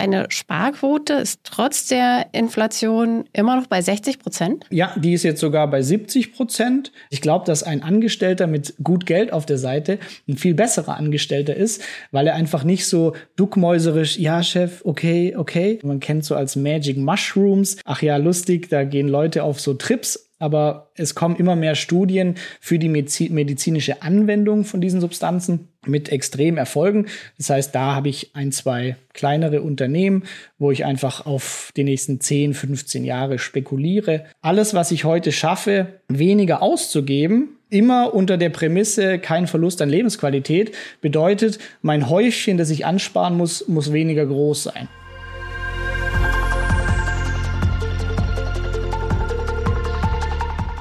[0.00, 4.64] deine Sparquote ist trotz der Inflation immer noch bei 60 Prozent?
[4.70, 6.92] Ja, die ist jetzt sogar bei 70 Prozent.
[7.10, 11.54] Ich glaube, dass ein Angestellter mit gut Geld auf der Seite ein viel besserer Angestellter
[11.54, 11.82] ist,
[12.12, 15.78] weil er einfach nicht so duckmäuserisch, ja, Chef, okay, okay.
[15.82, 17.76] Man kennt so als Magic Mushrooms.
[17.84, 22.34] Ach ja, lustig, da gehen Leute auf so Trips aber es kommen immer mehr Studien
[22.60, 27.06] für die medizinische Anwendung von diesen Substanzen mit extremen Erfolgen.
[27.38, 30.24] Das heißt, da habe ich ein, zwei kleinere Unternehmen,
[30.58, 34.24] wo ich einfach auf die nächsten 10, 15 Jahre spekuliere.
[34.40, 40.74] Alles, was ich heute schaffe, weniger auszugeben, immer unter der Prämisse kein Verlust an Lebensqualität,
[41.00, 44.88] bedeutet, mein Häufchen, das ich ansparen muss, muss weniger groß sein.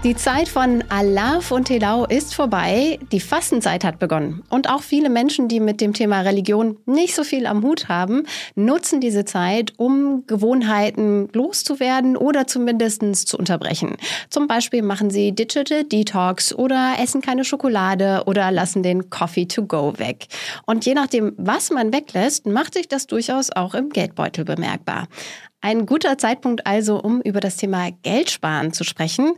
[0.06, 2.98] Die Zeit von Alaf und Telau ist vorbei.
[3.12, 4.44] Die Fastenzeit hat begonnen.
[4.50, 8.24] Und auch viele Menschen, die mit dem Thema Religion nicht so viel am Hut haben,
[8.56, 13.98] nutzen diese Zeit, um Gewohnheiten loszuwerden oder zumindest zu unterbrechen.
[14.30, 19.64] Zum Beispiel machen sie Digital Detox oder essen keine Schokolade oder lassen den Coffee to
[19.66, 20.28] go weg.
[20.66, 25.10] Und je nachdem, was man weglässt, macht sich das durchaus auch im Geldbeutel bemerkbar.
[25.62, 29.34] Ein guter Zeitpunkt also, um über das Thema Geldsparen zu sprechen.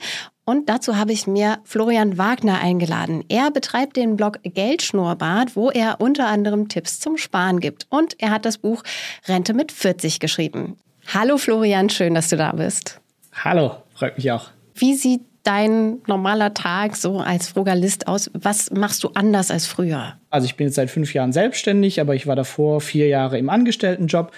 [0.45, 3.23] Und dazu habe ich mir Florian Wagner eingeladen.
[3.27, 7.87] Er betreibt den Blog Geldschnurrbart, wo er unter anderem Tipps zum Sparen gibt.
[7.89, 8.83] Und er hat das Buch
[9.27, 10.77] Rente mit 40 geschrieben.
[11.11, 13.01] Hallo Florian, schön, dass du da bist.
[13.33, 14.49] Hallo, freut mich auch.
[14.75, 18.29] Wie sieht dein normaler Tag so als Frugalist aus?
[18.33, 20.17] Was machst du anders als früher?
[20.29, 23.49] Also ich bin jetzt seit fünf Jahren selbstständig, aber ich war davor vier Jahre im
[23.49, 24.31] Angestelltenjob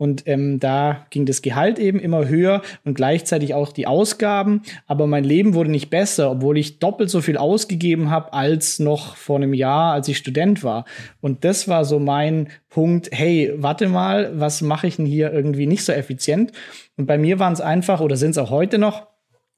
[0.00, 4.62] und ähm, da ging das Gehalt eben immer höher und gleichzeitig auch die Ausgaben.
[4.86, 9.14] Aber mein Leben wurde nicht besser, obwohl ich doppelt so viel ausgegeben habe als noch
[9.14, 10.86] vor einem Jahr, als ich Student war.
[11.20, 15.66] Und das war so mein Punkt, hey, warte mal, was mache ich denn hier irgendwie
[15.66, 16.52] nicht so effizient?
[16.96, 19.06] Und bei mir waren es einfach, oder sind es auch heute noch,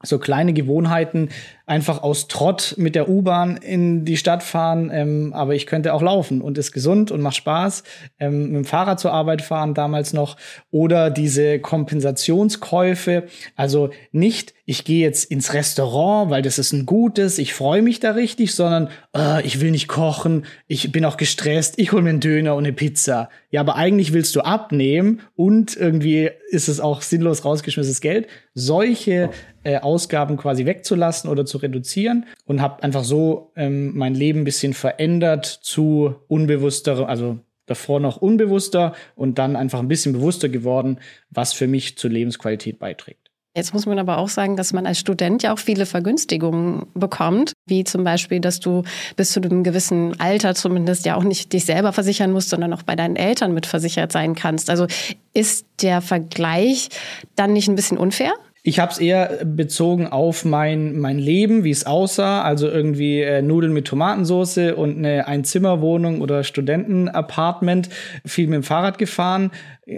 [0.02, 1.28] so kleine Gewohnheiten,
[1.66, 6.03] einfach aus Trott mit der U-Bahn in die Stadt fahren, ähm, aber ich könnte auch
[6.03, 7.82] laufen und ist gesund und macht Spaß.
[8.19, 10.37] Ähm, mit dem Fahrrad zur Arbeit fahren damals noch
[10.70, 13.25] oder diese Kompensationskäufe,
[13.56, 17.98] also nicht ich gehe jetzt ins Restaurant, weil das ist ein gutes, ich freue mich
[17.98, 22.10] da richtig, sondern äh, ich will nicht kochen, ich bin auch gestresst, ich hole mir
[22.10, 23.28] einen Döner und eine Pizza.
[23.50, 28.28] Ja, aber eigentlich willst du abnehmen und irgendwie ist es auch sinnlos rausgeschmissenes Geld.
[28.54, 29.31] Solche
[29.64, 34.44] äh, Ausgaben quasi wegzulassen oder zu reduzieren und habe einfach so ähm, mein Leben ein
[34.44, 40.98] bisschen verändert zu unbewussterem, also davor noch unbewusster und dann einfach ein bisschen bewusster geworden,
[41.30, 43.22] was für mich zur Lebensqualität beiträgt.
[43.54, 47.52] Jetzt muss man aber auch sagen, dass man als Student ja auch viele Vergünstigungen bekommt,
[47.66, 48.82] wie zum Beispiel, dass du
[49.16, 52.82] bis zu einem gewissen Alter zumindest ja auch nicht dich selber versichern musst, sondern auch
[52.82, 54.70] bei deinen Eltern mitversichert sein kannst.
[54.70, 54.86] Also
[55.34, 56.88] ist der Vergleich
[57.36, 58.32] dann nicht ein bisschen unfair?
[58.65, 62.43] Ich habe es eher bezogen auf mein, mein Leben, wie es aussah.
[62.43, 67.89] Also irgendwie äh, Nudeln mit Tomatensauce und eine Einzimmerwohnung oder Studentenapartment.
[68.25, 69.50] Viel mit dem Fahrrad gefahren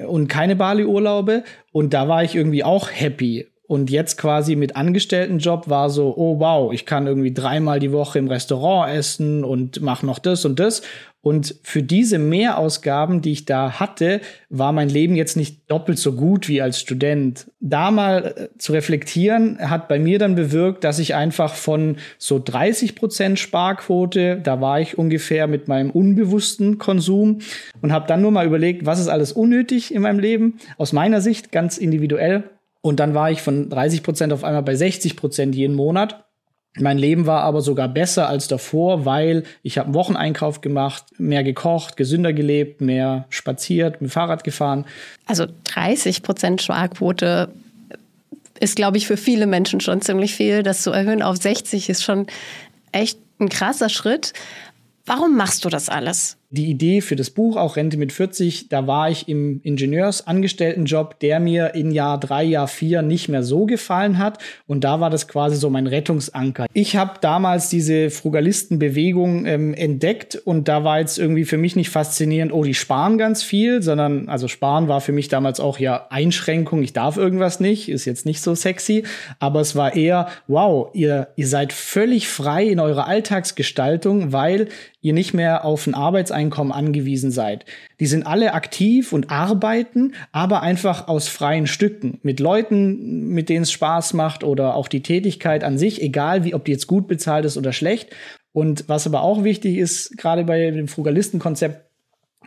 [0.06, 1.44] und keine Bali-Urlaube.
[1.72, 3.46] Und da war ich irgendwie auch happy.
[3.66, 8.18] Und jetzt quasi mit Angestelltenjob war so, oh wow, ich kann irgendwie dreimal die Woche
[8.18, 10.82] im Restaurant essen und mache noch das und das.
[11.24, 14.20] Und für diese Mehrausgaben, die ich da hatte,
[14.50, 17.50] war mein Leben jetzt nicht doppelt so gut wie als Student.
[17.60, 22.38] Da mal äh, zu reflektieren, hat bei mir dann bewirkt, dass ich einfach von so
[22.44, 27.38] 30 Prozent Sparquote, da war ich ungefähr mit meinem unbewussten Konsum
[27.80, 31.22] und habe dann nur mal überlegt, was ist alles unnötig in meinem Leben, aus meiner
[31.22, 32.44] Sicht ganz individuell.
[32.82, 36.23] Und dann war ich von 30 Prozent auf einmal bei 60 Prozent jeden Monat
[36.80, 41.44] mein Leben war aber sogar besser als davor, weil ich habe einen Wocheneinkauf gemacht, mehr
[41.44, 44.84] gekocht, gesünder gelebt, mehr spaziert, mit Fahrrad gefahren.
[45.26, 47.50] Also 30 Prozent Sparquote
[48.58, 50.62] ist, glaube ich, für viele Menschen schon ziemlich viel.
[50.62, 52.26] Das zu erhöhen auf 60 ist schon
[52.92, 54.32] echt ein krasser Schritt.
[55.06, 56.38] Warum machst du das alles?
[56.54, 61.40] Die Idee für das Buch, auch Rente mit 40, da war ich im Ingenieursangestelltenjob, der
[61.40, 64.38] mir in Jahr drei, Jahr vier nicht mehr so gefallen hat.
[64.66, 66.66] Und da war das quasi so mein Rettungsanker.
[66.72, 71.90] Ich habe damals diese Frugalistenbewegung ähm, entdeckt und da war jetzt irgendwie für mich nicht
[71.90, 76.06] faszinierend, oh, die sparen ganz viel, sondern also sparen war für mich damals auch ja
[76.10, 79.02] Einschränkung, ich darf irgendwas nicht, ist jetzt nicht so sexy,
[79.40, 84.68] aber es war eher, wow, ihr, ihr seid völlig frei in eurer Alltagsgestaltung, weil
[85.04, 87.66] ihr nicht mehr auf ein Arbeitseinkommen angewiesen seid.
[88.00, 92.18] Die sind alle aktiv und arbeiten, aber einfach aus freien Stücken.
[92.22, 96.54] Mit Leuten, mit denen es Spaß macht oder auch die Tätigkeit an sich, egal wie,
[96.54, 98.16] ob die jetzt gut bezahlt ist oder schlecht.
[98.52, 101.83] Und was aber auch wichtig ist, gerade bei dem Frugalistenkonzept,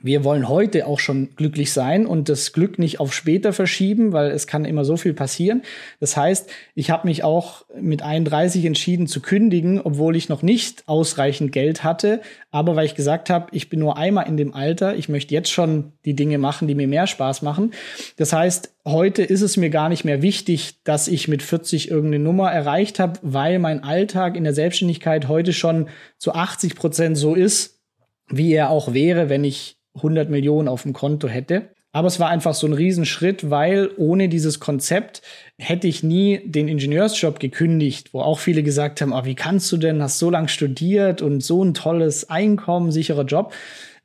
[0.02, 4.32] wir wollen heute auch schon glücklich sein und das Glück nicht auf später verschieben, weil
[4.32, 5.64] es kann immer so viel passieren.
[6.00, 10.88] Das heißt, ich habe mich auch mit 31 entschieden zu kündigen, obwohl ich noch nicht
[10.88, 12.22] ausreichend Geld hatte,
[12.52, 15.52] aber weil ich gesagt habe, ich bin nur einmal in dem Alter, ich möchte jetzt
[15.52, 17.72] schon die Dinge machen, die mir mehr Spaß machen.
[18.18, 22.24] Das heißt, heute ist es mir gar nicht mehr wichtig, dass ich mit 40 irgendeine
[22.24, 27.36] Nummer erreicht habe, weil mein Alltag in der Selbstständigkeit heute schon zu 80 Prozent so
[27.36, 27.82] ist,
[28.30, 31.70] wie er auch wäre, wenn ich 100 Millionen auf dem Konto hätte.
[31.92, 35.22] Aber es war einfach so ein Riesenschritt, weil ohne dieses Konzept
[35.58, 39.78] hätte ich nie den Ingenieursjob gekündigt, wo auch viele gesagt haben, oh, wie kannst du
[39.78, 43.54] denn, hast so lange studiert und so ein tolles Einkommen, sicherer Job.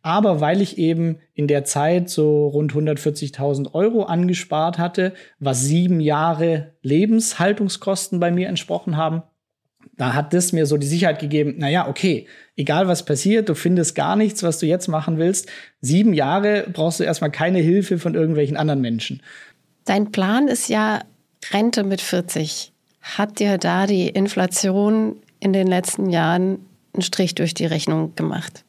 [0.00, 6.00] Aber weil ich eben in der Zeit so rund 140.000 Euro angespart hatte, was sieben
[6.00, 9.22] Jahre Lebenshaltungskosten bei mir entsprochen haben,
[9.96, 12.26] da hat das mir so die Sicherheit gegeben, naja, okay,
[12.56, 15.48] egal was passiert, du findest gar nichts, was du jetzt machen willst.
[15.80, 19.22] Sieben Jahre brauchst du erstmal keine Hilfe von irgendwelchen anderen Menschen.
[19.84, 21.02] Dein Plan ist ja
[21.52, 22.72] Rente mit 40.
[23.00, 26.60] Hat dir da die Inflation in den letzten Jahren
[26.94, 28.64] einen Strich durch die Rechnung gemacht?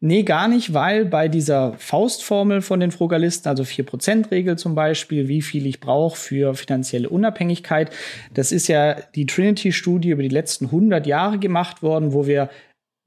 [0.00, 5.40] Nee, gar nicht, weil bei dieser Faustformel von den Frugalisten, also 4%-Regel zum Beispiel, wie
[5.40, 7.90] viel ich brauche für finanzielle Unabhängigkeit,
[8.34, 12.50] das ist ja die Trinity-Studie über die letzten 100 Jahre gemacht worden, wo wir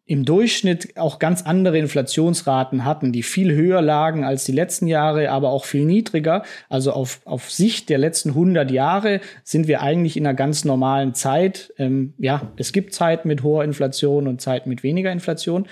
[0.10, 5.30] im Durchschnitt auch ganz andere Inflationsraten hatten, die viel höher lagen als die letzten Jahre,
[5.30, 6.42] aber auch viel niedriger.
[6.68, 11.14] Also auf, auf Sicht der letzten 100 Jahre sind wir eigentlich in einer ganz normalen
[11.14, 11.72] Zeit.
[11.78, 15.68] Ähm, ja, es gibt Zeiten mit hoher Inflation und Zeiten mit weniger Inflation.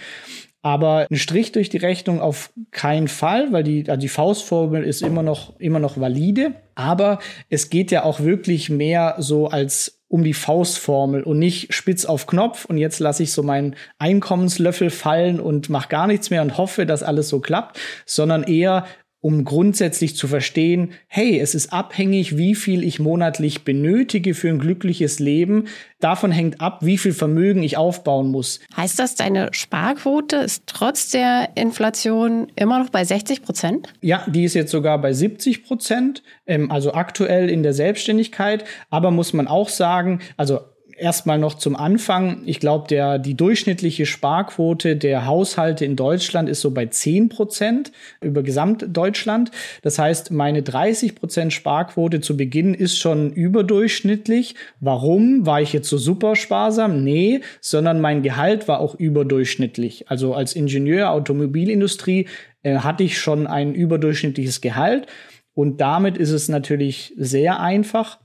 [0.62, 5.02] Aber ein Strich durch die Rechnung auf keinen Fall, weil die, also die Faustformel ist
[5.02, 6.54] immer noch, immer noch valide.
[6.76, 7.20] Aber
[7.50, 12.28] es geht ja auch wirklich mehr so als um die Faustformel und nicht spitz auf
[12.28, 16.58] Knopf und jetzt lasse ich so meinen Einkommenslöffel fallen und mache gar nichts mehr und
[16.58, 18.86] hoffe, dass alles so klappt, sondern eher
[19.20, 24.60] um grundsätzlich zu verstehen, hey, es ist abhängig, wie viel ich monatlich benötige für ein
[24.60, 25.66] glückliches Leben.
[26.00, 28.60] Davon hängt ab, wie viel Vermögen ich aufbauen muss.
[28.76, 33.94] Heißt das, deine Sparquote ist trotz der Inflation immer noch bei 60 Prozent?
[34.02, 38.66] Ja, die ist jetzt sogar bei 70 Prozent, ähm, also aktuell in der Selbstständigkeit.
[38.90, 40.60] Aber muss man auch sagen, also
[40.98, 42.42] erstmal noch zum Anfang.
[42.46, 47.92] Ich glaube, der, die durchschnittliche Sparquote der Haushalte in Deutschland ist so bei 10 Prozent
[48.22, 49.52] über Gesamtdeutschland.
[49.82, 54.56] Das heißt, meine 30 Prozent Sparquote zu Beginn ist schon überdurchschnittlich.
[54.80, 55.46] Warum?
[55.46, 57.04] War ich jetzt so super sparsam?
[57.04, 60.10] Nee, sondern mein Gehalt war auch überdurchschnittlich.
[60.10, 62.28] Also als Ingenieur Automobilindustrie
[62.64, 65.08] äh, hatte ich schon ein überdurchschnittliches Gehalt.
[65.54, 68.20] Und damit ist es natürlich sehr einfach,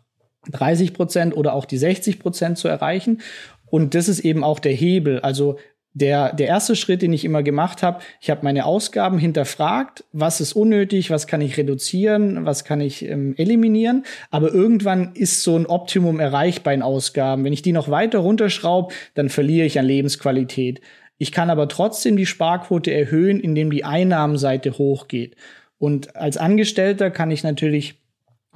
[0.51, 3.21] 30 Prozent oder auch die 60 Prozent zu erreichen.
[3.67, 5.21] Und das ist eben auch der Hebel.
[5.21, 5.57] Also
[5.95, 10.41] der, der erste Schritt, den ich immer gemacht habe, ich habe meine Ausgaben hinterfragt, was
[10.41, 14.05] ist unnötig, was kann ich reduzieren, was kann ich ähm, eliminieren.
[14.31, 17.45] Aber irgendwann ist so ein Optimum erreicht bei den Ausgaben.
[17.45, 20.81] Wenn ich die noch weiter runterschraube, dann verliere ich an Lebensqualität.
[21.19, 25.37] Ich kann aber trotzdem die Sparquote erhöhen, indem die Einnahmenseite hochgeht.
[25.79, 28.02] Und als Angestellter kann ich natürlich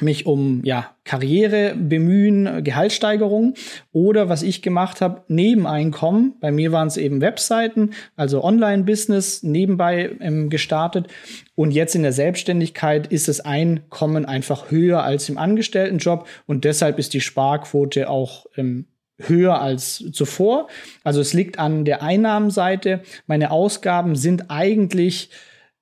[0.00, 3.54] mich um ja Karriere bemühen, Gehaltssteigerung
[3.93, 6.34] oder was ich gemacht habe, Nebeneinkommen.
[6.40, 11.08] Bei mir waren es eben Webseiten, also Online-Business nebenbei ähm, gestartet.
[11.54, 16.98] Und jetzt in der Selbstständigkeit ist das Einkommen einfach höher als im Angestelltenjob und deshalb
[16.98, 18.86] ist die Sparquote auch ähm,
[19.19, 20.69] höher als zuvor.
[21.05, 23.00] Also es liegt an der Einnahmenseite.
[23.26, 25.31] Meine Ausgaben sind eigentlich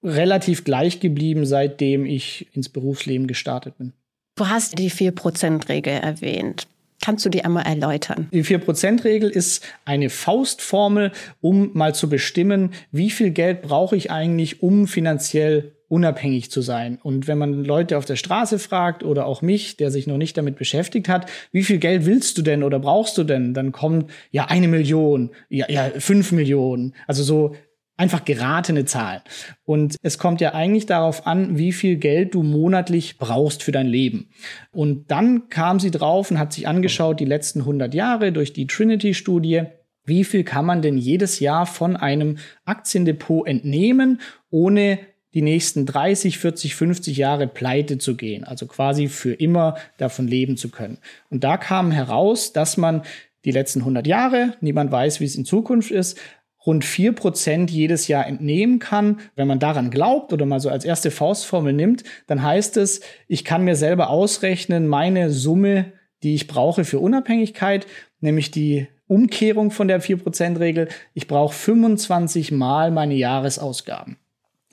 [0.05, 3.93] relativ gleich geblieben, seitdem ich ins Berufsleben gestartet bin.
[4.37, 6.67] Du hast die 4%-Regel erwähnt.
[7.01, 8.29] Kannst du die einmal erläutern?
[8.33, 14.63] Die 4%-Regel ist eine Faustformel, um mal zu bestimmen, wie viel Geld brauche ich eigentlich,
[14.63, 16.99] um finanziell unabhängig zu sein.
[17.01, 20.37] Und wenn man Leute auf der Straße fragt oder auch mich, der sich noch nicht
[20.37, 23.55] damit beschäftigt hat, wie viel Geld willst du denn oder brauchst du denn?
[23.55, 26.95] Dann kommt ja eine Million, ja, ja fünf Millionen.
[27.07, 27.55] Also so
[27.97, 29.23] einfach geratene Zahlen.
[29.65, 33.87] Und es kommt ja eigentlich darauf an, wie viel Geld du monatlich brauchst für dein
[33.87, 34.31] Leben.
[34.73, 38.67] Und dann kam sie drauf und hat sich angeschaut, die letzten 100 Jahre durch die
[38.67, 39.65] Trinity-Studie,
[40.05, 44.21] wie viel kann man denn jedes Jahr von einem Aktiendepot entnehmen,
[44.51, 44.99] ohne
[45.33, 50.57] die nächsten 30, 40, 50 Jahre pleite zu gehen, also quasi für immer davon leben
[50.57, 50.99] zu können.
[51.29, 53.03] Und da kam heraus, dass man
[53.45, 56.19] die letzten 100 Jahre, niemand weiß, wie es in Zukunft ist,
[56.67, 59.21] rund vier Prozent jedes Jahr entnehmen kann.
[59.37, 63.45] Wenn man daran glaubt oder mal so als erste Faustformel nimmt, dann heißt es, ich
[63.45, 65.93] kann mir selber ausrechnen, meine Summe,
[66.23, 67.87] die ich brauche für Unabhängigkeit,
[68.21, 70.89] nämlich die Umkehrung von der vier Prozent Regel.
[71.13, 74.17] Ich brauche 25 Mal meine Jahresausgaben.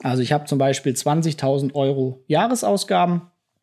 [0.02, 3.22] Also ich habe zum Beispiel 20.000 Euro Jahresausgaben,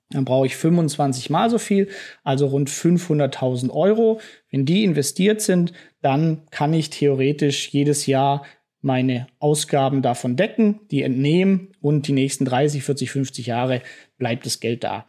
[0.10, 1.88] dann brauche ich 25 mal so viel,
[2.24, 4.20] also rund 500.000 Euro.
[4.50, 8.44] Wenn die investiert sind, dann kann ich theoretisch jedes Jahr
[8.82, 13.82] meine Ausgaben davon decken, die entnehmen und die nächsten 30, 40, 50 Jahre
[14.18, 15.06] bleibt das Geld da.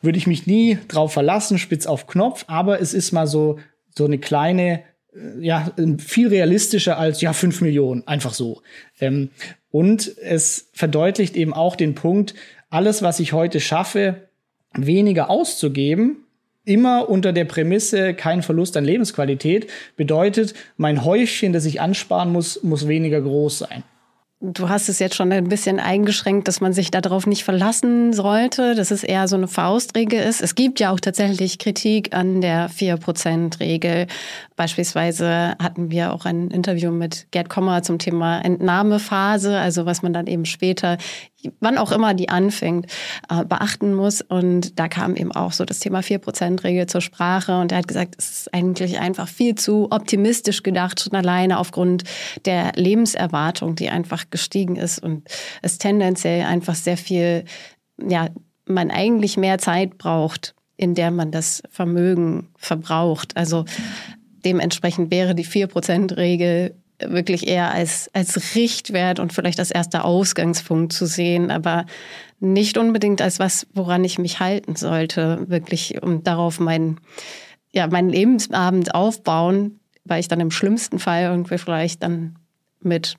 [0.00, 3.58] Würde ich mich nie drauf verlassen, spitz auf Knopf, aber es ist mal so,
[3.94, 8.62] so eine kleine, äh, ja, viel realistischer als, ja, 5 Millionen, einfach so.
[9.00, 9.30] Ähm,
[9.70, 12.34] und es verdeutlicht eben auch den Punkt,
[12.70, 14.29] alles, was ich heute schaffe,
[14.74, 16.24] weniger auszugeben,
[16.64, 22.62] immer unter der Prämisse kein Verlust an Lebensqualität, bedeutet, mein Häufchen, das ich ansparen muss,
[22.62, 23.82] muss weniger groß sein.
[24.42, 28.74] Du hast es jetzt schon ein bisschen eingeschränkt, dass man sich darauf nicht verlassen sollte,
[28.74, 30.40] dass es eher so eine Faustregel ist.
[30.40, 34.06] Es gibt ja auch tatsächlich Kritik an der 4%-Regel.
[34.56, 40.14] Beispielsweise hatten wir auch ein Interview mit Gerd Kommer zum Thema Entnahmephase, also was man
[40.14, 40.96] dann eben später
[41.60, 42.86] wann auch immer die anfängt,
[43.28, 44.20] äh, beachten muss.
[44.20, 47.58] Und da kam eben auch so das Thema 4%-Regel zur Sprache.
[47.58, 52.04] Und er hat gesagt, es ist eigentlich einfach viel zu optimistisch gedacht, schon alleine aufgrund
[52.44, 55.28] der Lebenserwartung, die einfach gestiegen ist und
[55.62, 57.44] es tendenziell einfach sehr viel,
[58.02, 58.28] ja,
[58.66, 63.36] man eigentlich mehr Zeit braucht, in der man das Vermögen verbraucht.
[63.36, 63.64] Also
[64.44, 66.74] dementsprechend wäre die 4%-Regel
[67.06, 71.86] wirklich eher als, als Richtwert und vielleicht als erster Ausgangspunkt zu sehen, aber
[72.40, 77.00] nicht unbedingt als was, woran ich mich halten sollte, wirklich um darauf meinen,
[77.72, 82.36] ja, meinen Lebensabend aufbauen, weil ich dann im schlimmsten Fall irgendwie vielleicht dann
[82.80, 83.16] mit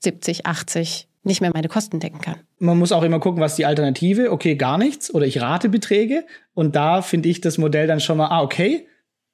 [0.00, 2.36] 70, 80 nicht mehr meine Kosten decken kann.
[2.58, 6.24] Man muss auch immer gucken, was die Alternative, okay, gar nichts oder ich rate Beträge
[6.54, 8.86] und da finde ich das Modell dann schon mal, ah, okay,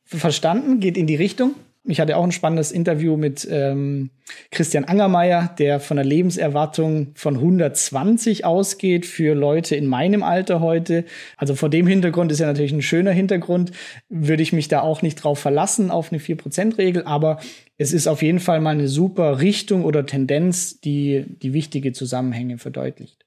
[0.04, 1.54] verstanden, geht in die Richtung,
[1.86, 4.08] ich hatte auch ein spannendes Interview mit ähm,
[4.50, 11.04] Christian Angermeier, der von der Lebenserwartung von 120 ausgeht für Leute in meinem Alter heute.
[11.36, 13.72] Also vor dem Hintergrund ist ja natürlich ein schöner Hintergrund,
[14.08, 17.38] würde ich mich da auch nicht drauf verlassen auf eine 4%-Regel, aber
[17.76, 22.56] es ist auf jeden Fall mal eine super Richtung oder Tendenz, die die wichtige Zusammenhänge
[22.56, 23.26] verdeutlicht.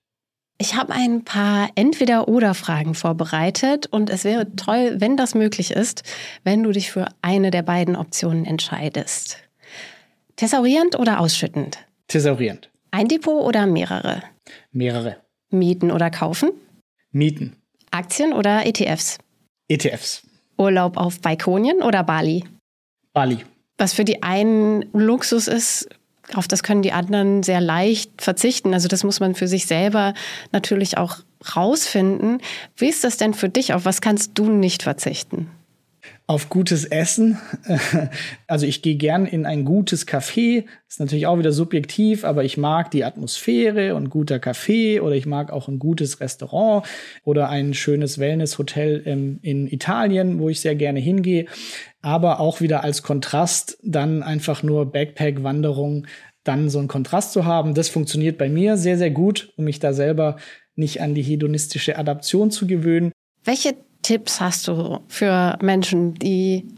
[0.59, 6.01] Ich habe ein paar Entweder-Oder-Fragen vorbereitet und es wäre toll, wenn das möglich ist,
[6.43, 9.37] wenn du dich für eine der beiden Optionen entscheidest.
[10.35, 11.77] Thesaurierend oder ausschüttend?
[12.07, 12.71] Thesaurierend.
[12.89, 14.23] Ein Depot oder mehrere?
[14.71, 15.17] Mehrere.
[15.51, 16.49] Mieten oder kaufen?
[17.11, 17.55] Mieten.
[17.91, 19.19] Aktien oder ETFs?
[19.67, 20.23] ETFs.
[20.57, 22.43] Urlaub auf Balkonien oder Bali?
[23.13, 23.45] Bali.
[23.77, 25.87] Was für die einen Luxus ist,
[26.33, 28.73] auf das können die anderen sehr leicht verzichten.
[28.73, 30.13] Also das muss man für sich selber
[30.51, 31.17] natürlich auch
[31.55, 32.41] rausfinden.
[32.75, 33.73] Wie ist das denn für dich?
[33.73, 35.49] Auf was kannst du nicht verzichten?
[36.25, 37.37] Auf gutes Essen.
[38.49, 40.63] Also ich gehe gern in ein gutes Café.
[40.87, 45.25] Ist natürlich auch wieder subjektiv, aber ich mag die Atmosphäre und guter Kaffee oder ich
[45.25, 46.85] mag auch ein gutes Restaurant
[47.25, 49.01] oder ein schönes Wellnesshotel
[49.41, 51.47] in Italien, wo ich sehr gerne hingehe
[52.07, 56.07] aber auch wieder als Kontrast dann einfach nur Backpack-Wanderung,
[56.45, 57.73] dann so einen Kontrast zu haben.
[57.73, 60.37] Das funktioniert bei mir sehr, sehr gut, um mich da selber
[60.77, 63.11] nicht an die hedonistische Adaption zu gewöhnen.
[63.43, 66.69] Welche Tipps hast du für Menschen, die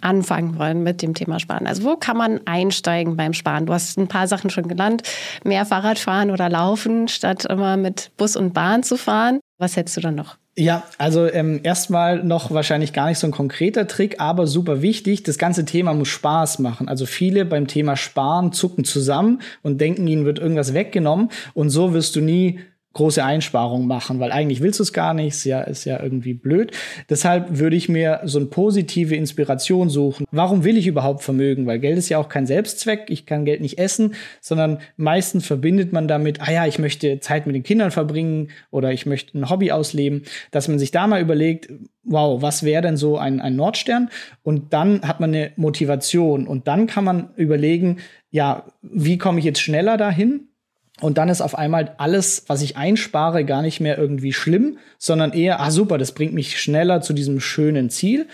[0.00, 1.68] anfangen wollen mit dem Thema Sparen?
[1.68, 3.66] Also wo kann man einsteigen beim Sparen?
[3.66, 5.02] Du hast ein paar Sachen schon genannt.
[5.44, 9.38] Mehr Fahrrad fahren oder laufen, statt immer mit Bus und Bahn zu fahren.
[9.58, 10.36] Was hättest du dann noch?
[10.60, 15.22] Ja, also ähm, erstmal noch wahrscheinlich gar nicht so ein konkreter Trick, aber super wichtig.
[15.22, 16.88] Das ganze Thema muss Spaß machen.
[16.88, 21.94] Also viele beim Thema Sparen zucken zusammen und denken, ihnen wird irgendwas weggenommen und so
[21.94, 22.58] wirst du nie
[22.98, 26.72] große Einsparungen machen, weil eigentlich willst du es gar nicht, ja, ist ja irgendwie blöd.
[27.08, 30.26] Deshalb würde ich mir so eine positive Inspiration suchen.
[30.32, 31.66] Warum will ich überhaupt Vermögen?
[31.66, 35.92] Weil Geld ist ja auch kein Selbstzweck, ich kann Geld nicht essen, sondern meistens verbindet
[35.92, 39.48] man damit, ah ja, ich möchte Zeit mit den Kindern verbringen oder ich möchte ein
[39.48, 41.70] Hobby ausleben, dass man sich da mal überlegt,
[42.02, 44.10] wow, was wäre denn so ein, ein Nordstern?
[44.42, 47.98] Und dann hat man eine Motivation und dann kann man überlegen,
[48.30, 50.47] ja, wie komme ich jetzt schneller dahin?
[51.00, 55.32] Und dann ist auf einmal alles, was ich einspare, gar nicht mehr irgendwie schlimm, sondern
[55.32, 58.26] eher, ah super, das bringt mich schneller zu diesem schönen Ziel.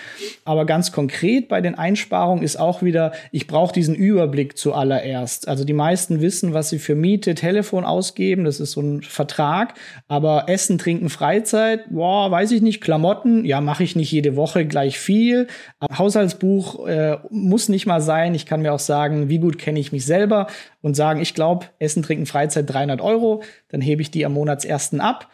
[0.47, 5.47] Aber ganz konkret bei den Einsparungen ist auch wieder, ich brauche diesen Überblick zuallererst.
[5.47, 9.75] Also die meisten wissen, was sie für Miete, Telefon ausgeben, das ist so ein Vertrag.
[10.09, 14.65] Aber Essen, Trinken, Freizeit, boah, weiß ich nicht, Klamotten, ja, mache ich nicht jede Woche
[14.65, 15.49] gleich viel.
[15.97, 18.35] Haushaltsbuch äh, muss nicht mal sein.
[18.35, 20.47] Ich kann mir auch sagen, wie gut kenne ich mich selber
[20.85, 25.01] und sagen, ich glaube, Essen, Trinken, Freizeit 300 Euro, dann hebe ich die am Monatsersten
[25.01, 25.31] ab,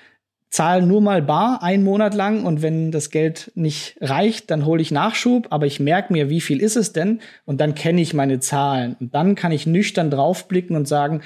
[0.48, 4.80] zahle nur mal bar einen Monat lang und wenn das Geld nicht reicht, dann hole
[4.80, 8.14] ich Nachschub, aber ich merke mir, wie viel ist es denn und dann kenne ich
[8.14, 11.22] meine Zahlen und dann kann ich nüchtern draufblicken und sagen,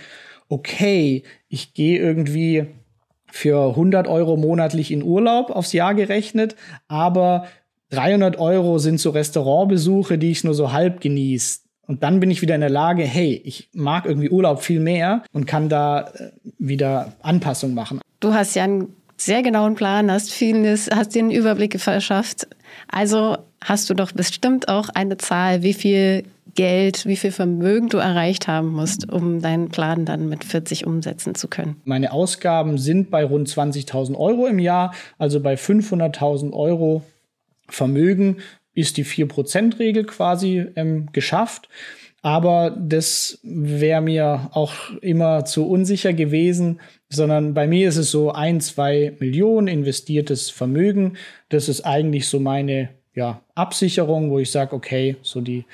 [0.49, 2.69] okay, ich gehe irgendwie
[3.31, 6.57] für 100 Euro monatlich in Urlaub aufs Jahr gerechnet,
[6.89, 7.47] aber
[7.91, 11.64] 300 Euro sind so Restaurantbesuche, die ich nur so halb genieße.
[11.87, 15.23] Und dann bin ich wieder in der Lage, hey, ich mag irgendwie Urlaub viel mehr
[15.33, 18.01] und kann da äh, wieder Anpassungen machen.
[18.21, 22.49] Du hast ja einen sehr genauen Plan, hast vieles, hast dir einen Überblick verschafft.
[22.91, 26.25] Also hast du doch bestimmt auch eine Zahl, wie viel
[26.55, 31.35] Geld, wie viel Vermögen du erreicht haben musst, um deinen Plan dann mit 40 umsetzen
[31.35, 31.81] zu können.
[31.85, 37.03] Meine Ausgaben sind bei rund 20.000 Euro im Jahr, also bei 500.000 Euro
[37.69, 38.39] Vermögen
[38.75, 41.69] ist die 4%-Regel quasi ähm, geschafft.
[42.23, 48.33] Aber das wäre mir auch immer zu unsicher gewesen, sondern bei mir ist es so
[48.33, 51.19] ein, zwei Millionen investiertes Vermögen.
[51.51, 55.65] Das ist eigentlich so meine ja, Absicherung, wo ich sage, okay, so die,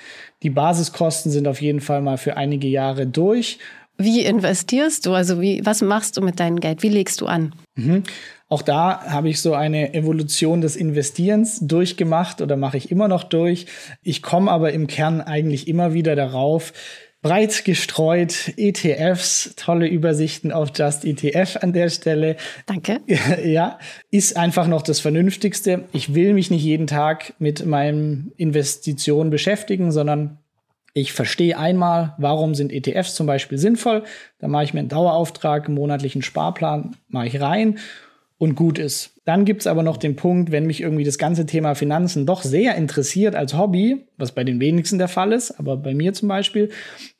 [0.42, 3.58] die Basiskosten sind auf jeden Fall mal für einige Jahre durch.
[3.96, 5.12] Wie investierst du?
[5.12, 6.82] Also wie, was machst du mit deinem Geld?
[6.82, 7.54] Wie legst du an?
[7.76, 8.02] Mhm.
[8.50, 13.22] Auch da habe ich so eine Evolution des Investierens durchgemacht oder mache ich immer noch
[13.22, 13.66] durch.
[14.02, 16.72] Ich komme aber im Kern eigentlich immer wieder darauf,
[17.22, 22.36] breit gestreut, ETFs, tolle Übersichten auf Just ETF an der Stelle.
[22.66, 23.00] Danke.
[23.44, 23.78] Ja,
[24.10, 25.84] ist einfach noch das Vernünftigste.
[25.92, 30.38] Ich will mich nicht jeden Tag mit meinen Investitionen beschäftigen, sondern
[30.92, 34.02] ich verstehe einmal, warum sind ETFs zum Beispiel sinnvoll.
[34.40, 37.78] Da mache ich mir einen Dauerauftrag, einen monatlichen Sparplan, mache ich rein
[38.40, 39.20] und gut ist.
[39.26, 42.74] Dann gibt's aber noch den Punkt, wenn mich irgendwie das ganze Thema Finanzen doch sehr
[42.74, 46.70] interessiert als Hobby, was bei den wenigsten der Fall ist, aber bei mir zum Beispiel,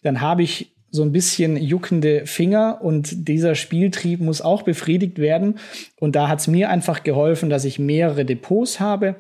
[0.03, 5.59] dann habe ich so ein bisschen juckende Finger und dieser Spieltrieb muss auch befriedigt werden.
[6.01, 9.17] Und da hat's mir einfach geholfen, dass ich mehrere Depots habe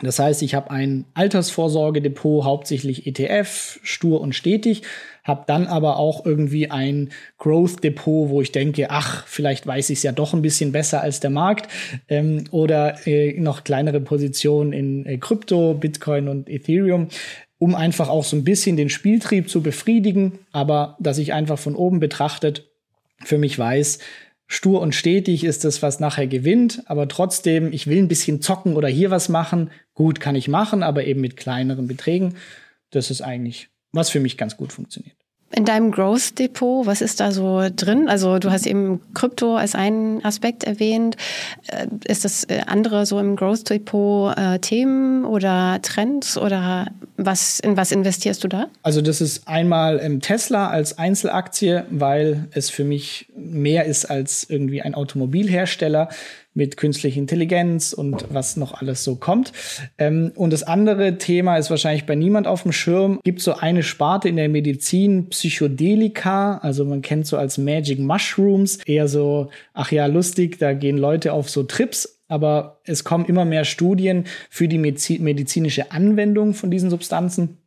[0.00, 4.82] das heißt, ich habe ein Altersvorsorgedepot, hauptsächlich ETF, stur und stetig,
[5.24, 10.02] habe dann aber auch irgendwie ein Growth-Depot, wo ich denke, ach, vielleicht weiß ich es
[10.02, 11.68] ja doch ein bisschen besser als der Markt,
[12.08, 17.08] ähm, oder äh, noch kleinere Positionen in äh, Krypto, Bitcoin und Ethereum
[17.62, 21.76] um einfach auch so ein bisschen den Spieltrieb zu befriedigen, aber dass ich einfach von
[21.76, 22.68] oben betrachtet
[23.22, 24.00] für mich weiß,
[24.48, 28.74] stur und stetig ist das, was nachher gewinnt, aber trotzdem, ich will ein bisschen zocken
[28.74, 29.70] oder hier was machen.
[29.94, 32.34] Gut, kann ich machen, aber eben mit kleineren Beträgen.
[32.90, 35.16] Das ist eigentlich, was für mich ganz gut funktioniert.
[35.54, 38.08] In deinem Growth Depot, was ist da so drin?
[38.08, 41.16] Also du hast eben Krypto als einen Aspekt erwähnt.
[41.66, 46.86] Äh, ist das äh, andere so im Growth Depot äh, Themen oder Trends oder
[47.18, 48.68] was, in was investierst du da?
[48.82, 54.46] Also das ist einmal im Tesla als Einzelaktie, weil es für mich mehr ist als
[54.48, 56.08] irgendwie ein Automobilhersteller
[56.54, 59.52] mit künstlicher Intelligenz und was noch alles so kommt.
[59.98, 63.20] Ähm, und das andere Thema ist wahrscheinlich bei niemand auf dem Schirm.
[63.24, 68.78] Gibt so eine Sparte in der Medizin, Psychedelika, also man kennt so als Magic Mushrooms,
[68.84, 73.44] eher so, ach ja, lustig, da gehen Leute auf so Trips aber es kommen immer
[73.44, 77.58] mehr Studien für die medizinische Anwendung von diesen Substanzen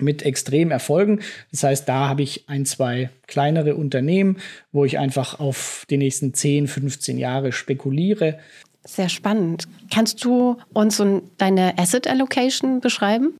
[0.00, 1.20] mit extremen Erfolgen.
[1.50, 4.38] Das heißt, da habe ich ein, zwei kleinere Unternehmen,
[4.72, 8.38] wo ich einfach auf die nächsten 10, 15 Jahre spekuliere.
[8.86, 9.64] Sehr spannend.
[9.92, 13.34] Kannst du uns so deine Asset Allocation beschreiben?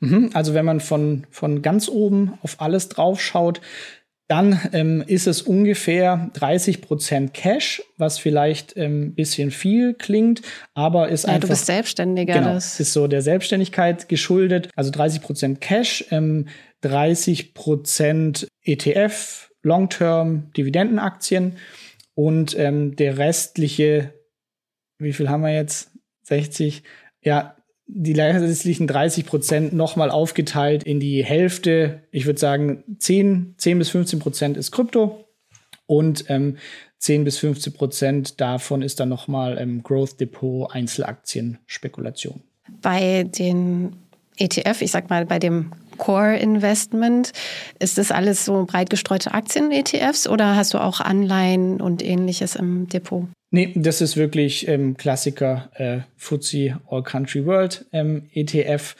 [0.00, 0.30] Mhm.
[0.32, 3.60] Also wenn man von, von ganz oben auf alles drauf schaut,
[4.28, 10.42] dann ähm, ist es ungefähr 30 Prozent Cash, was vielleicht ein ähm, bisschen viel klingt,
[10.74, 11.42] aber ist ja, einfach.
[11.42, 12.34] Du bist Selbstständiger.
[12.34, 14.68] Genau, das ist so der Selbstständigkeit geschuldet.
[14.74, 16.48] Also 30 Prozent Cash, ähm,
[16.80, 21.56] 30 Prozent ETF, Long-Term Dividendenaktien
[22.14, 24.12] und ähm, der restliche,
[24.98, 25.90] wie viel haben wir jetzt?
[26.24, 26.82] 60?
[27.22, 27.55] Ja,
[27.86, 32.02] die restlichen 30 Prozent nochmal aufgeteilt in die Hälfte.
[32.10, 35.24] Ich würde sagen, 10, 10 bis 15 Prozent ist Krypto
[35.86, 36.56] und ähm,
[36.98, 42.42] 10 bis 15 Prozent davon ist dann nochmal ähm, Growth Depot Einzelaktien Spekulation.
[42.82, 43.94] Bei den
[44.36, 47.32] ETF, ich sag mal, bei dem Core Investment,
[47.78, 52.88] ist das alles so breit gestreute Aktien-ETFs oder hast du auch Anleihen und ähnliches im
[52.88, 53.26] Depot?
[53.50, 58.96] Nee, das ist wirklich ähm, Klassiker äh, FTSE All Country World ähm, ETF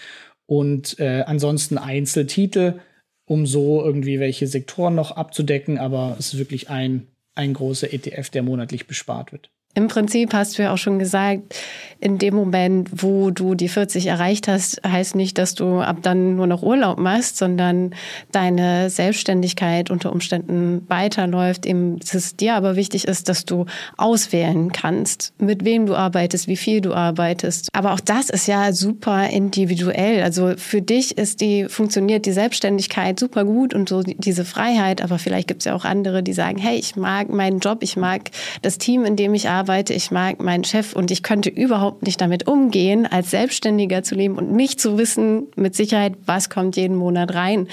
[0.47, 2.81] und äh, ansonsten Einzeltitel,
[3.27, 8.31] um so irgendwie welche Sektoren noch abzudecken, aber es ist wirklich ein, ein großer ETF,
[8.31, 9.51] der monatlich bespart wird.
[9.77, 11.55] Im Prinzip hast du ja auch schon gesagt,
[12.01, 16.37] in dem Moment, wo du die 40 erreicht hast, heißt nicht, dass du ab dann
[16.37, 17.95] nur noch Urlaub machst, sondern
[18.33, 21.67] deine Selbstständigkeit unter Umständen weiterläuft.
[21.67, 26.49] Eben, dass es dir aber wichtig ist, dass du auswählen kannst, mit wem du arbeitest,
[26.49, 27.69] wie viel du arbeitest.
[27.73, 30.23] Aber auch das ist ja super individuell.
[30.23, 35.03] Also für dich ist die, funktioniert die Selbstständigkeit super gut und so diese Freiheit.
[35.03, 37.97] Aber vielleicht gibt es ja auch andere, die sagen, hey, ich mag meinen Job, ich
[37.97, 38.31] mag
[38.63, 42.21] das Team, in dem ich arbeite, ich mag meinen Chef und ich könnte überhaupt nicht
[42.21, 46.97] damit umgehen, als Selbstständiger zu leben und nicht zu wissen mit Sicherheit, was kommt jeden
[46.97, 47.69] Monat rein.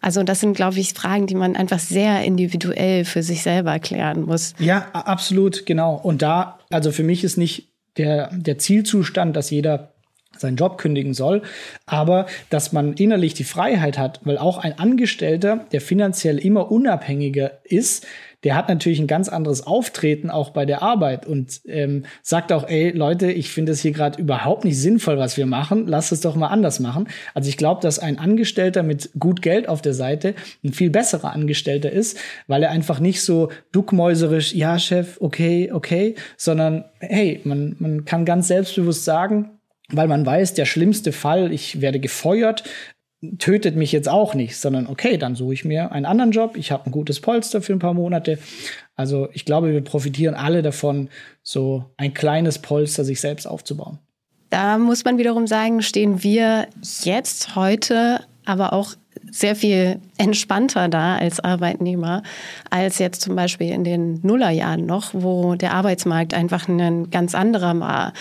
[0.00, 4.22] Also das sind, glaube ich, Fragen, die man einfach sehr individuell für sich selber klären
[4.22, 4.54] muss.
[4.58, 5.94] Ja, absolut, genau.
[5.94, 9.92] Und da, also für mich ist nicht der, der Zielzustand, dass jeder
[10.36, 11.42] seinen Job kündigen soll,
[11.86, 17.58] aber dass man innerlich die Freiheit hat, weil auch ein Angestellter, der finanziell immer unabhängiger
[17.64, 18.06] ist,
[18.44, 22.68] der hat natürlich ein ganz anderes Auftreten auch bei der Arbeit und ähm, sagt auch,
[22.68, 26.20] ey Leute, ich finde es hier gerade überhaupt nicht sinnvoll, was wir machen, lasst es
[26.20, 27.08] doch mal anders machen.
[27.34, 31.32] Also ich glaube, dass ein Angestellter mit gut Geld auf der Seite ein viel besserer
[31.32, 37.76] Angestellter ist, weil er einfach nicht so duckmäuserisch, ja Chef, okay, okay, sondern hey, man,
[37.80, 39.58] man kann ganz selbstbewusst sagen,
[39.90, 42.64] weil man weiß, der schlimmste Fall, ich werde gefeuert,
[43.38, 46.70] tötet mich jetzt auch nicht, sondern okay, dann suche ich mir einen anderen Job, ich
[46.70, 48.38] habe ein gutes Polster für ein paar Monate.
[48.94, 51.08] Also ich glaube, wir profitieren alle davon,
[51.42, 53.98] so ein kleines Polster sich selbst aufzubauen.
[54.50, 56.68] Da muss man wiederum sagen, stehen wir
[57.02, 58.94] jetzt heute aber auch
[59.30, 62.22] sehr viel entspannter da als Arbeitnehmer
[62.70, 67.78] als jetzt zum Beispiel in den Nullerjahren noch, wo der Arbeitsmarkt einfach ein ganz anderer
[67.78, 68.14] war.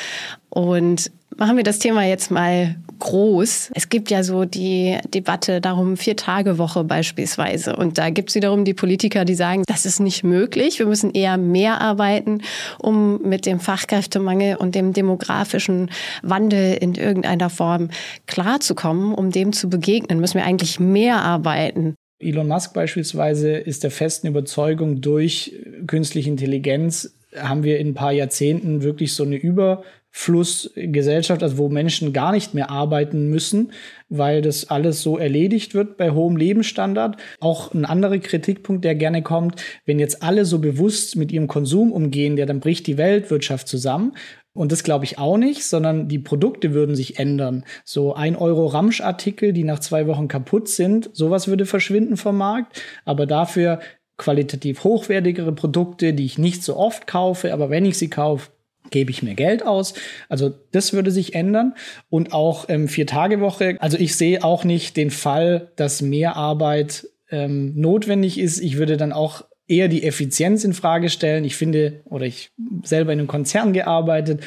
[0.49, 3.71] Und machen wir das Thema jetzt mal groß.
[3.73, 7.75] Es gibt ja so die Debatte darum, Vier-Tage-Woche beispielsweise.
[7.75, 10.79] Und da gibt es wiederum die Politiker, die sagen, das ist nicht möglich.
[10.79, 12.41] Wir müssen eher mehr arbeiten,
[12.79, 15.91] um mit dem Fachkräftemangel und dem demografischen
[16.23, 17.89] Wandel in irgendeiner Form
[18.25, 19.13] klarzukommen.
[19.13, 21.95] Um dem zu begegnen, müssen wir eigentlich mehr arbeiten.
[22.19, 25.53] Elon Musk beispielsweise ist der festen Überzeugung, durch
[25.85, 29.83] künstliche Intelligenz haben wir in ein paar Jahrzehnten wirklich so eine Über
[30.17, 33.71] Flussgesellschaft, also wo Menschen gar nicht mehr arbeiten müssen,
[34.09, 37.17] weil das alles so erledigt wird bei hohem Lebensstandard.
[37.39, 41.91] Auch ein anderer Kritikpunkt, der gerne kommt, wenn jetzt alle so bewusst mit ihrem Konsum
[41.91, 44.13] umgehen, der dann bricht die Weltwirtschaft zusammen.
[44.53, 47.63] Und das glaube ich auch nicht, sondern die Produkte würden sich ändern.
[47.85, 52.81] So ein Euro Ramschartikel, die nach zwei Wochen kaputt sind, sowas würde verschwinden vom Markt.
[53.05, 53.81] Aber dafür
[54.17, 58.49] qualitativ hochwertigere Produkte, die ich nicht so oft kaufe, aber wenn ich sie kaufe,
[58.89, 59.93] gebe ich mehr Geld aus.
[60.29, 61.75] Also das würde sich ändern.
[62.09, 63.77] Und auch ähm, Vier-Tage-Woche.
[63.79, 68.59] Also ich sehe auch nicht den Fall, dass mehr Arbeit ähm, notwendig ist.
[68.59, 71.43] Ich würde dann auch eher die Effizienz in Frage stellen.
[71.43, 72.51] Ich finde, oder ich
[72.83, 74.41] selber in einem Konzern gearbeitet,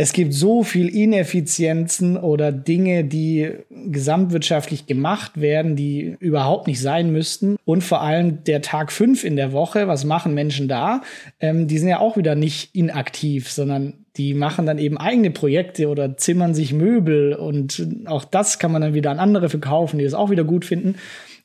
[0.00, 7.12] es gibt so viel Ineffizienzen oder Dinge, die gesamtwirtschaftlich gemacht werden, die überhaupt nicht sein
[7.12, 7.58] müssten.
[7.66, 11.02] Und vor allem der Tag fünf in der Woche, was machen Menschen da?
[11.38, 15.88] Ähm, die sind ja auch wieder nicht inaktiv, sondern die machen dann eben eigene Projekte
[15.88, 20.04] oder zimmern sich Möbel und auch das kann man dann wieder an andere verkaufen, die
[20.04, 20.94] das auch wieder gut finden.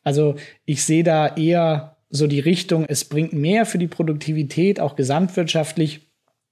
[0.05, 4.95] Also ich sehe da eher so die Richtung, es bringt mehr für die Produktivität, auch
[4.95, 6.04] gesamtwirtschaftlich,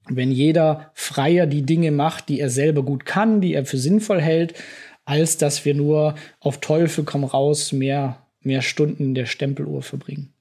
[0.07, 4.21] wenn jeder freier die Dinge macht, die er selber gut kann, die er für sinnvoll
[4.21, 4.53] hält,
[5.05, 10.33] als dass wir nur auf Teufel komm raus mehr, mehr Stunden in der Stempeluhr verbringen.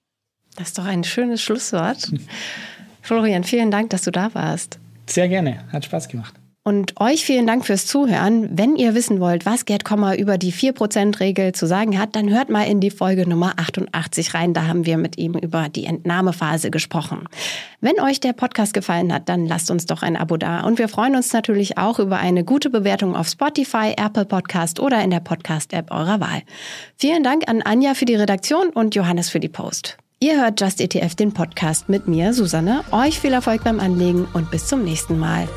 [0.57, 2.13] Das ist doch ein schönes Schlusswort.
[3.03, 4.79] Florian, vielen Dank, dass du da warst.
[5.07, 6.35] Sehr gerne, hat Spaß gemacht.
[6.65, 8.49] Und euch vielen Dank fürs Zuhören.
[8.53, 12.51] Wenn ihr wissen wollt, was Gerd Kommer über die 4%-Regel zu sagen hat, dann hört
[12.51, 14.55] mal in die Folge Nummer 88 rein.
[14.55, 17.25] Da haben wir mit ihm über die Entnahmephase gesprochen.
[17.81, 20.61] Wenn euch der Podcast gefallen hat, dann lasst uns doch ein Abo da.
[20.61, 25.03] Und wir freuen uns natürlich auch über eine gute Bewertung auf Spotify, Apple Podcast oder
[25.03, 26.43] in der Podcast-App eurer Wahl.
[26.97, 29.97] Vielen Dank an Anja für die Redaktion und Johannes für die Post.
[30.21, 32.85] Ihr hört Just ETF, den Podcast mit mir, Susanne.
[32.93, 35.49] Euch viel Erfolg beim Anlegen und bis zum nächsten Mal.